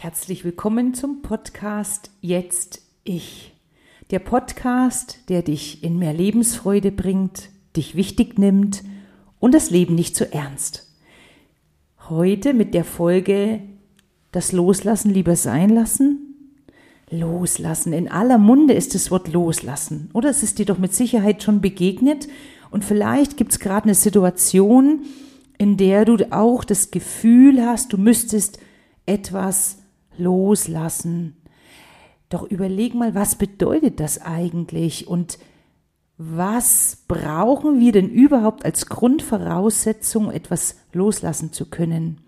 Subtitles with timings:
[0.00, 3.52] Herzlich willkommen zum Podcast Jetzt Ich.
[4.12, 8.84] Der Podcast, der dich in mehr Lebensfreude bringt, dich wichtig nimmt
[9.40, 10.88] und das Leben nicht zu ernst.
[12.08, 13.58] Heute mit der Folge
[14.30, 16.52] Das Loslassen lieber sein lassen.
[17.10, 17.92] Loslassen.
[17.92, 20.10] In aller Munde ist das Wort loslassen.
[20.12, 22.28] Oder es ist dir doch mit Sicherheit schon begegnet.
[22.70, 25.00] Und vielleicht gibt es gerade eine Situation,
[25.58, 28.60] in der du auch das Gefühl hast, du müsstest
[29.04, 29.78] etwas
[30.18, 31.36] loslassen.
[32.28, 35.38] Doch überleg mal, was bedeutet das eigentlich und
[36.18, 42.20] was brauchen wir denn überhaupt als Grundvoraussetzung, etwas loslassen zu können?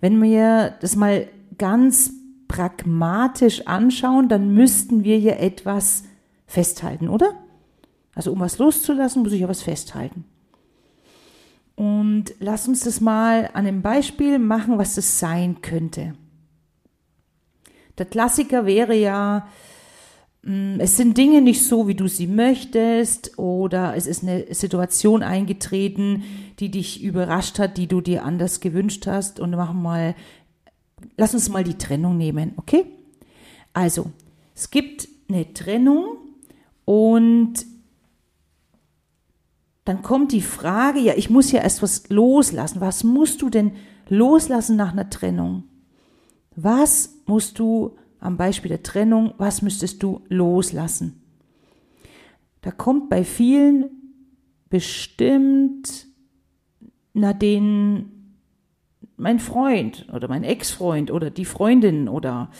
[0.00, 1.28] Wenn wir das mal
[1.58, 2.12] ganz
[2.48, 6.04] pragmatisch anschauen, dann müssten wir ja etwas
[6.46, 7.34] festhalten, oder?
[8.14, 10.24] Also um was loszulassen, muss ich ja was festhalten.
[11.76, 16.14] Und lass uns das mal an einem Beispiel machen, was das sein könnte.
[17.98, 19.48] Der Klassiker wäre ja,
[20.42, 25.22] mm, es sind Dinge nicht so, wie du sie möchtest, oder es ist eine Situation
[25.22, 26.22] eingetreten,
[26.58, 29.40] die dich überrascht hat, die du dir anders gewünscht hast.
[29.40, 30.14] Und machen mal,
[31.16, 32.86] lass uns mal die Trennung nehmen, okay?
[33.72, 34.10] Also,
[34.54, 36.16] es gibt eine Trennung
[36.84, 37.66] und
[39.84, 42.80] dann kommt die Frage, ja, ich muss ja erst was loslassen.
[42.80, 43.72] Was musst du denn
[44.08, 45.64] loslassen nach einer Trennung?
[46.60, 51.22] Was musst du am Beispiel der Trennung, was müsstest du loslassen?
[52.62, 53.84] Da kommt bei vielen
[54.68, 56.08] bestimmt,
[57.14, 58.34] na den,
[59.16, 62.50] mein Freund oder mein Ex-Freund oder die Freundin oder,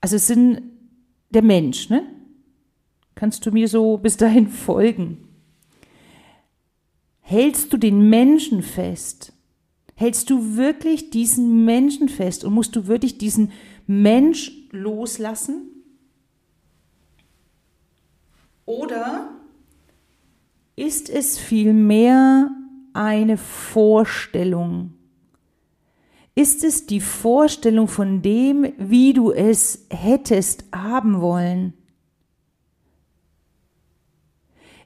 [0.00, 0.62] also es sind
[1.30, 2.04] der Mensch, ne?
[3.16, 5.26] Kannst du mir so bis dahin folgen?
[7.22, 9.35] Hältst du den Menschen fest?
[9.98, 13.50] Hältst du wirklich diesen Menschen fest und musst du wirklich diesen
[13.86, 15.70] Mensch loslassen?
[18.66, 19.30] Oder
[20.76, 22.50] ist es vielmehr
[22.92, 24.92] eine Vorstellung?
[26.34, 31.72] Ist es die Vorstellung von dem, wie du es hättest haben wollen?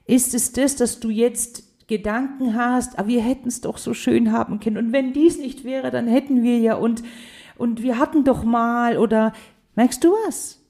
[0.05, 4.31] Ist es das, dass du jetzt Gedanken hast, ah, wir hätten es doch so schön
[4.31, 4.77] haben können.
[4.77, 7.03] Und wenn dies nicht wäre, dann hätten wir ja und,
[7.57, 9.33] und wir hatten doch mal oder
[9.75, 10.61] merkst du was?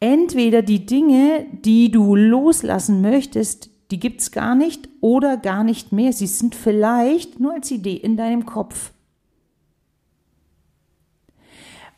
[0.00, 5.92] Entweder die Dinge, die du loslassen möchtest, die gibt es gar nicht oder gar nicht
[5.92, 6.12] mehr.
[6.12, 8.90] Sie sind vielleicht nur als Idee in deinem Kopf.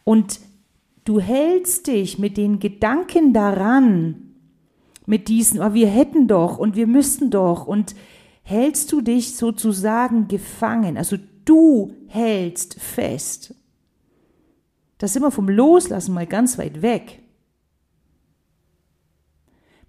[0.05, 0.39] Und
[1.07, 4.34] du hältst dich mit den Gedanken daran,
[5.07, 7.95] mit diesen, oh, wir hätten doch und wir müssten doch und
[8.43, 13.55] hältst du dich sozusagen gefangen, also du hältst fest.
[14.99, 17.21] Da sind wir vom Loslassen mal ganz weit weg.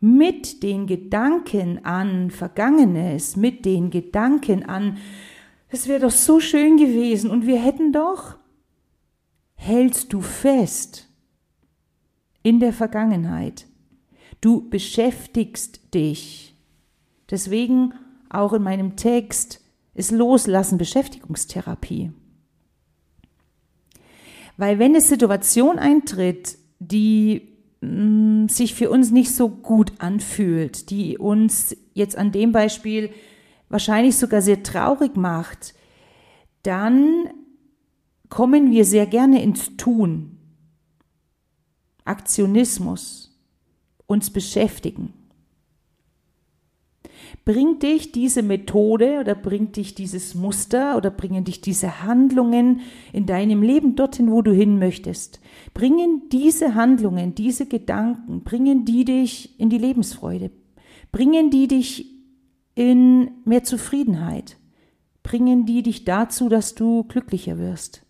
[0.02, 4.98] Mit den Gedanken an Vergangenes, mit den Gedanken an,
[5.70, 8.36] es wäre doch so schön gewesen und wir hätten doch,
[9.56, 11.10] hältst du fest
[12.44, 13.68] in der Vergangenheit.
[14.42, 16.56] Du beschäftigst dich.
[17.30, 17.94] Deswegen
[18.30, 19.62] auch in meinem Text
[19.94, 22.12] ist Loslassen Beschäftigungstherapie.
[24.58, 27.50] Weil wenn eine Situation eintritt, die
[27.82, 33.10] mh, mm, sich für uns nicht so gut anfühlt, die uns jetzt an dem Beispiel
[33.70, 35.74] wahrscheinlich sogar sehr traurig macht,
[36.64, 37.30] dann
[38.30, 40.38] kommen wir sehr gerne ins Tun.
[42.04, 43.25] Aktionismus
[44.08, 45.14] uns beschäftigen.
[47.44, 52.82] Bringt dich diese Methode oder bringt dich dieses Muster oder bringen dich diese Handlungen
[53.14, 55.40] in deinem Leben dorthin, wo du hin möchtest?
[55.74, 60.52] Bringen diese Handlungen, diese Gedanken, bringen die dich in die Lebensfreude?
[61.12, 62.12] Bringen die dich
[62.74, 64.58] in mehr Zufriedenheit?
[65.24, 68.04] Bringen die dich dazu, dass du glücklicher wirst?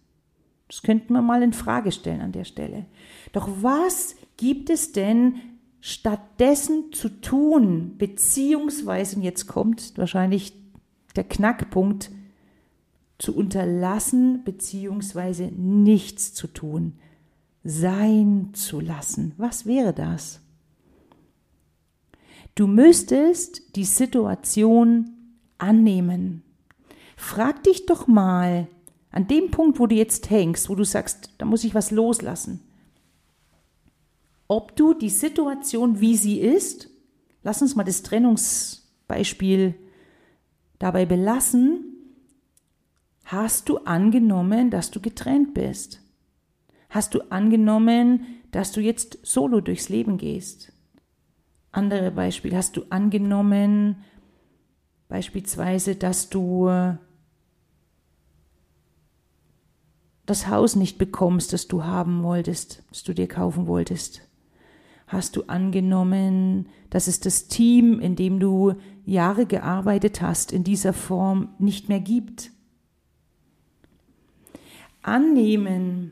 [0.67, 2.85] Das könnten wir mal in Frage stellen an der Stelle.
[3.33, 5.35] Doch was gibt es denn
[5.87, 10.53] stattdessen zu tun, beziehungsweise, und jetzt kommt wahrscheinlich
[11.15, 12.09] der Knackpunkt,
[13.19, 16.93] zu unterlassen, beziehungsweise nichts zu tun,
[17.63, 19.33] sein zu lassen.
[19.37, 20.41] Was wäre das?
[22.55, 25.11] Du müsstest die Situation
[25.59, 26.41] annehmen.
[27.15, 28.67] Frag dich doch mal
[29.11, 32.61] an dem Punkt, wo du jetzt hängst, wo du sagst, da muss ich was loslassen
[34.47, 36.89] ob du die Situation, wie sie ist,
[37.43, 39.75] lass uns mal das Trennungsbeispiel
[40.79, 41.95] dabei belassen,
[43.23, 46.01] hast du angenommen, dass du getrennt bist.
[46.89, 50.71] Hast du angenommen, dass du jetzt solo durchs Leben gehst?
[51.71, 53.97] Andere Beispiel, hast du angenommen,
[55.09, 56.69] beispielsweise, dass du
[60.25, 64.21] das Haus nicht bekommst, das du haben wolltest, das du dir kaufen wolltest?
[65.07, 68.73] Hast du angenommen, dass es das Team, in dem du
[69.05, 72.51] Jahre gearbeitet hast, in dieser Form nicht mehr gibt?
[75.03, 76.11] Annehmen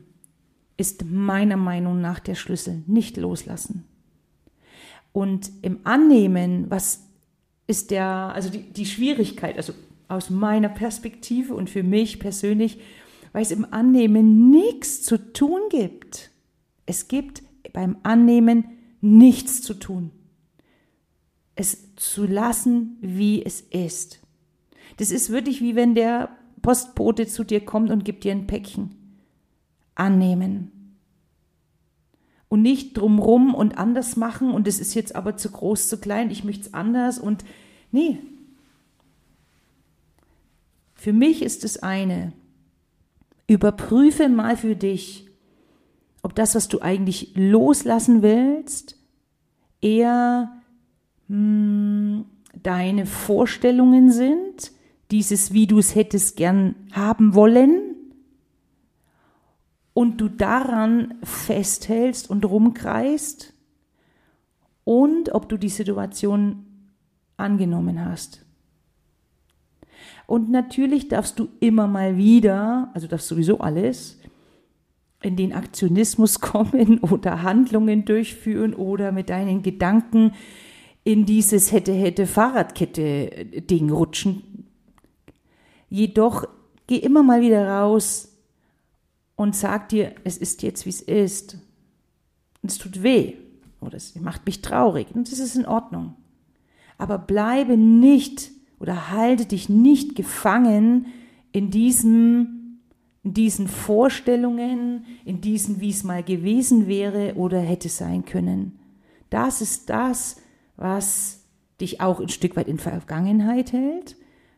[0.76, 3.84] ist meiner Meinung nach der Schlüssel, nicht loslassen.
[5.12, 7.04] Und im Annehmen, was
[7.66, 9.72] ist der, also die, die Schwierigkeit, also
[10.08, 12.78] aus meiner Perspektive und für mich persönlich,
[13.32, 16.30] weil es im Annehmen nichts zu tun gibt.
[16.86, 17.42] Es gibt
[17.72, 18.66] beim Annehmen
[19.04, 20.10] nichts zu tun.
[21.54, 24.20] Es zu lassen, wie es ist.
[24.96, 26.30] Das ist wirklich wie wenn der
[26.62, 28.96] Postbote zu dir kommt und gibt dir ein Päckchen.
[29.94, 30.96] Annehmen.
[32.48, 36.30] Und nicht drumrum und anders machen und es ist jetzt aber zu groß, zu klein,
[36.30, 37.44] ich möchte es anders und
[37.92, 38.18] nee.
[40.94, 42.32] Für mich ist es eine,
[43.46, 45.23] überprüfe mal für dich,
[46.24, 48.96] ob das, was du eigentlich loslassen willst,
[49.82, 50.50] eher
[51.28, 52.24] mh, hm,
[52.62, 54.72] deine Vorstellungen sind,
[55.10, 57.78] dieses, wie du es hättest gern haben wollen,
[59.92, 63.52] und du daran festhältst und rumkreist,
[64.84, 66.64] und ob du die Situation
[67.36, 68.46] angenommen hast.
[70.26, 74.18] Und natürlich darfst du immer mal wieder, also darfst sowieso alles,
[75.24, 80.32] in den Aktionismus kommen oder Handlungen durchführen oder mit deinen Gedanken
[81.02, 84.42] in dieses hätte, hätte Fahrradkette-Ding rutschen.
[85.90, 86.46] Jedoch
[86.86, 88.32] geh immer mal wieder raus
[89.36, 91.58] und sag dir, es ist jetzt, wie es ist.
[92.62, 93.34] Und es tut weh
[93.80, 96.14] oder es macht mich traurig und das ist in Ordnung.
[96.96, 98.50] Aber bleibe nicht
[98.80, 101.06] oder halte dich nicht gefangen
[101.52, 102.63] in diesem
[103.24, 108.78] in diesen Vorstellungen, in diesen, wie es mal gewesen wäre oder hätte sein können.
[109.30, 110.36] Das ist das,
[110.76, 111.44] was
[111.80, 114.16] dich auch ein Stück weit in Vergangenheit hält.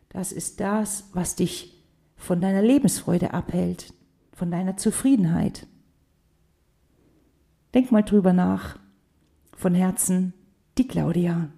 [0.09, 1.81] Das ist das, was dich
[2.17, 3.93] von deiner Lebensfreude abhält,
[4.33, 5.65] von deiner Zufriedenheit.
[7.73, 8.77] Denk mal drüber nach.
[9.55, 10.33] Von Herzen,
[10.77, 11.49] die Claudia.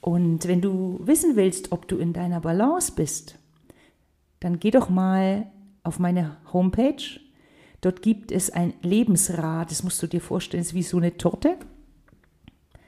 [0.00, 3.38] Und wenn du wissen willst, ob du in deiner Balance bist,
[4.40, 5.46] dann geh doch mal
[5.86, 7.20] auf meine Homepage.
[7.80, 11.56] Dort gibt es ein Lebensrad, das musst du dir vorstellen, ist wie so eine Torte.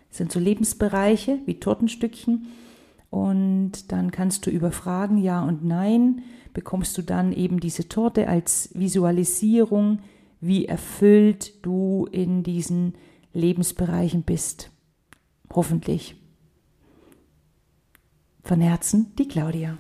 [0.09, 2.49] Das sind so Lebensbereiche wie Tortenstückchen.
[3.11, 6.23] Und dann kannst du über Fragen Ja und Nein
[6.53, 10.01] bekommst du dann eben diese Torte als Visualisierung,
[10.41, 12.95] wie erfüllt du in diesen
[13.33, 14.71] Lebensbereichen bist.
[15.55, 16.17] Hoffentlich.
[18.43, 19.79] Von Herzen, die Claudia.